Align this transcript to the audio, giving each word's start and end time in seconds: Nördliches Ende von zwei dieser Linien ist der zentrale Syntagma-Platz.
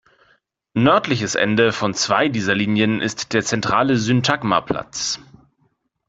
Nördliches 0.73 1.35
Ende 1.35 1.71
von 1.71 1.93
zwei 1.93 2.27
dieser 2.27 2.55
Linien 2.55 3.01
ist 3.01 3.33
der 3.33 3.43
zentrale 3.43 3.97
Syntagma-Platz. 3.97 5.19